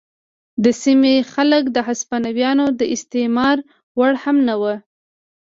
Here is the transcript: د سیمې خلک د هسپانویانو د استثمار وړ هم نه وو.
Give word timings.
د 0.63 0.65
سیمې 0.83 1.15
خلک 1.33 1.63
د 1.75 1.77
هسپانویانو 1.87 2.65
د 2.79 2.81
استثمار 2.95 3.57
وړ 3.97 4.13
هم 4.23 4.37
نه 4.47 4.55
وو. 4.61 4.75